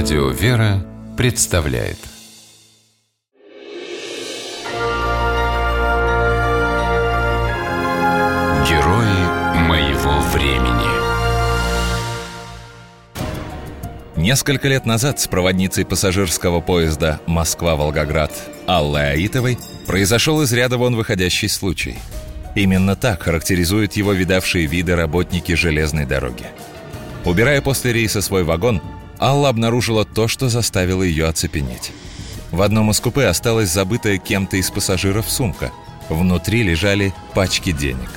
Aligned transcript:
Радио 0.00 0.28
«Вера» 0.28 0.86
представляет 1.16 1.98
Герои 8.68 9.58
моего 9.66 10.20
времени 10.32 10.86
Несколько 14.16 14.68
лет 14.68 14.86
назад 14.86 15.18
с 15.18 15.26
проводницей 15.26 15.84
пассажирского 15.84 16.60
поезда 16.60 17.20
«Москва-Волгоград» 17.26 18.30
Аллой 18.68 19.14
Аитовой 19.14 19.58
произошел 19.88 20.40
из 20.42 20.52
ряда 20.52 20.78
вон 20.78 20.94
выходящий 20.94 21.48
случай. 21.48 21.98
Именно 22.54 22.94
так 22.94 23.24
характеризуют 23.24 23.94
его 23.94 24.12
видавшие 24.12 24.66
виды 24.66 24.94
работники 24.94 25.54
железной 25.56 26.06
дороги. 26.06 26.46
Убирая 27.24 27.60
после 27.60 27.92
рейса 27.92 28.22
свой 28.22 28.44
вагон, 28.44 28.80
Алла 29.20 29.48
обнаружила 29.48 30.04
то, 30.04 30.28
что 30.28 30.48
заставило 30.48 31.02
ее 31.02 31.26
оцепенеть. 31.26 31.92
В 32.50 32.62
одном 32.62 32.90
из 32.90 33.00
купе 33.00 33.26
осталась 33.26 33.70
забытая 33.70 34.18
кем-то 34.18 34.56
из 34.56 34.70
пассажиров 34.70 35.28
сумка. 35.30 35.70
Внутри 36.08 36.62
лежали 36.62 37.12
пачки 37.34 37.72
денег. 37.72 38.10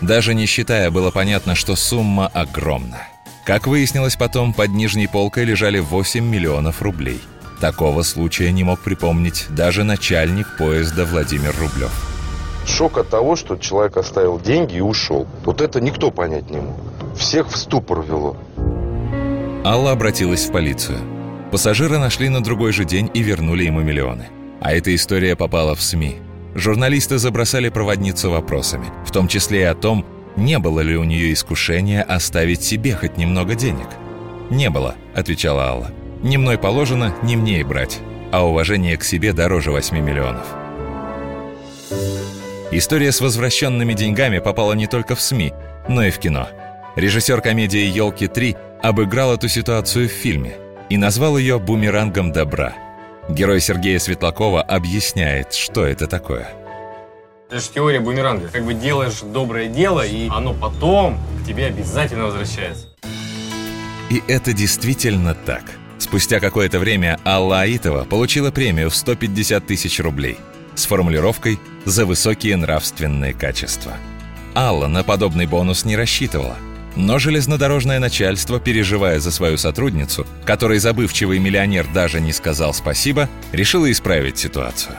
Даже 0.00 0.34
не 0.34 0.46
считая, 0.46 0.90
было 0.90 1.10
понятно, 1.10 1.54
что 1.54 1.74
сумма 1.76 2.26
огромна. 2.28 3.02
Как 3.44 3.66
выяснилось 3.66 4.16
потом, 4.16 4.52
под 4.52 4.70
нижней 4.70 5.08
полкой 5.08 5.44
лежали 5.44 5.80
8 5.80 6.24
миллионов 6.24 6.82
рублей. 6.82 7.20
Такого 7.60 8.02
случая 8.02 8.52
не 8.52 8.64
мог 8.64 8.80
припомнить 8.80 9.46
даже 9.48 9.84
начальник 9.84 10.56
поезда 10.58 11.04
Владимир 11.04 11.54
Рублев. 11.58 11.92
Шок 12.66 12.98
от 12.98 13.08
того, 13.08 13.36
что 13.36 13.56
человек 13.56 13.96
оставил 13.96 14.40
деньги 14.40 14.76
и 14.76 14.80
ушел. 14.80 15.26
Вот 15.44 15.60
это 15.60 15.80
никто 15.80 16.10
понять 16.10 16.50
не 16.50 16.58
мог. 16.60 16.76
Всех 17.16 17.48
в 17.48 17.56
ступор 17.56 18.02
вело. 18.02 18.36
Алла 19.64 19.92
обратилась 19.92 20.46
в 20.46 20.52
полицию. 20.52 20.98
Пассажира 21.52 21.98
нашли 21.98 22.28
на 22.28 22.42
другой 22.42 22.72
же 22.72 22.84
день 22.84 23.08
и 23.14 23.22
вернули 23.22 23.64
ему 23.64 23.80
миллионы. 23.80 24.28
А 24.60 24.72
эта 24.72 24.92
история 24.92 25.36
попала 25.36 25.76
в 25.76 25.82
СМИ. 25.82 26.16
Журналисты 26.56 27.18
забросали 27.18 27.68
проводницу 27.68 28.30
вопросами, 28.30 28.86
в 29.06 29.12
том 29.12 29.28
числе 29.28 29.60
и 29.60 29.64
о 29.64 29.74
том, 29.74 30.04
не 30.36 30.58
было 30.58 30.80
ли 30.80 30.96
у 30.96 31.04
нее 31.04 31.32
искушения 31.32 32.02
оставить 32.02 32.62
себе 32.62 32.94
хоть 32.96 33.16
немного 33.16 33.54
денег. 33.54 33.86
«Не 34.50 34.68
было»,— 34.68 34.96
отвечала 35.14 35.66
Алла. 35.66 35.90
«Ни 36.22 36.36
мной 36.38 36.58
положено, 36.58 37.14
ни 37.22 37.36
мне 37.36 37.60
и 37.60 37.64
брать. 37.64 38.00
А 38.32 38.44
уважение 38.44 38.96
к 38.96 39.04
себе 39.04 39.32
дороже 39.32 39.70
8 39.70 39.96
миллионов». 39.96 40.46
История 42.72 43.12
с 43.12 43.20
возвращенными 43.20 43.92
деньгами 43.92 44.40
попала 44.40 44.72
не 44.72 44.88
только 44.88 45.14
в 45.14 45.20
СМИ, 45.20 45.52
но 45.88 46.04
и 46.04 46.10
в 46.10 46.18
кино. 46.18 46.48
Режиссер 46.96 47.40
комедии 47.40 47.86
«Елки 47.86 48.26
3» 48.26 48.56
обыграл 48.82 49.34
эту 49.34 49.48
ситуацию 49.48 50.08
в 50.08 50.12
фильме 50.12 50.56
и 50.90 50.96
назвал 50.96 51.38
ее 51.38 51.58
«бумерангом 51.58 52.32
добра». 52.32 52.74
Герой 53.28 53.60
Сергея 53.60 53.98
Светлакова 54.00 54.60
объясняет, 54.60 55.54
что 55.54 55.86
это 55.86 56.08
такое. 56.08 56.48
Это 57.48 57.60
же 57.60 57.68
теория 57.72 58.00
бумеранга. 58.00 58.48
Как 58.48 58.64
бы 58.64 58.74
делаешь 58.74 59.20
доброе 59.20 59.68
дело, 59.68 60.04
и 60.04 60.28
оно 60.28 60.52
потом 60.52 61.18
к 61.40 61.46
тебе 61.46 61.66
обязательно 61.66 62.24
возвращается. 62.24 62.86
И 64.10 64.22
это 64.26 64.52
действительно 64.52 65.34
так. 65.34 65.62
Спустя 65.98 66.40
какое-то 66.40 66.80
время 66.80 67.20
Алла 67.24 67.60
Аитова 67.60 68.04
получила 68.04 68.50
премию 68.50 68.90
в 68.90 68.96
150 68.96 69.64
тысяч 69.64 70.00
рублей 70.00 70.36
с 70.74 70.86
формулировкой 70.86 71.60
«за 71.84 72.04
высокие 72.04 72.56
нравственные 72.56 73.34
качества». 73.34 73.92
Алла 74.54 74.88
на 74.88 75.04
подобный 75.04 75.46
бонус 75.46 75.84
не 75.84 75.96
рассчитывала– 75.96 76.56
но 76.96 77.18
железнодорожное 77.18 77.98
начальство, 77.98 78.60
переживая 78.60 79.18
за 79.18 79.30
свою 79.30 79.56
сотрудницу, 79.56 80.26
которой 80.44 80.78
забывчивый 80.78 81.38
миллионер 81.38 81.86
даже 81.92 82.20
не 82.20 82.32
сказал 82.32 82.74
спасибо, 82.74 83.28
решило 83.52 83.90
исправить 83.90 84.38
ситуацию. 84.38 84.96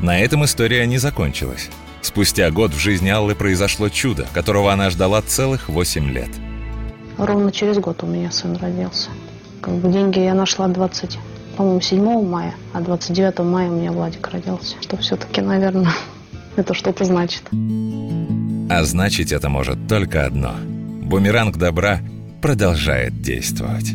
На 0.00 0.20
этом 0.20 0.44
история 0.44 0.86
не 0.86 0.98
закончилась. 0.98 1.70
Спустя 2.02 2.50
год 2.50 2.72
в 2.72 2.78
жизни 2.78 3.08
Аллы 3.08 3.34
произошло 3.34 3.88
чудо, 3.88 4.26
которого 4.32 4.72
она 4.72 4.90
ждала 4.90 5.20
целых 5.22 5.68
8 5.68 6.10
лет. 6.10 6.30
Ровно 7.16 7.50
через 7.50 7.78
год 7.78 8.02
у 8.04 8.06
меня 8.06 8.30
сын 8.30 8.56
родился. 8.56 9.10
Как 9.60 9.74
бы 9.74 9.90
деньги 9.92 10.20
я 10.20 10.34
нашла 10.34 10.68
20, 10.68 11.18
по-моему, 11.56 11.80
7 11.80 12.22
мая, 12.24 12.54
а 12.72 12.80
29 12.80 13.40
мая 13.40 13.68
у 13.68 13.74
меня 13.74 13.90
Владик 13.90 14.28
родился. 14.28 14.76
Что 14.80 14.96
все-таки, 14.98 15.40
наверное, 15.40 15.92
это 16.56 16.74
что-то 16.74 17.04
значит. 17.04 17.42
А 18.70 18.84
значит, 18.84 19.32
это 19.32 19.48
может 19.48 19.88
только 19.88 20.24
одно– 20.24 20.54
бумеранг 21.08 21.56
добра 21.56 22.00
продолжает 22.42 23.22
действовать. 23.22 23.92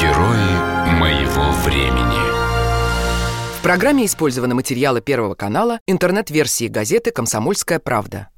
Герои 0.00 0.98
моего 0.98 1.52
времени 1.64 2.30
В 3.58 3.62
программе 3.62 4.06
использованы 4.06 4.56
материалы 4.56 5.00
Первого 5.00 5.34
канала, 5.34 5.78
интернет-версии 5.86 6.66
газеты 6.66 7.12
«Комсомольская 7.12 7.78
правда». 7.78 8.28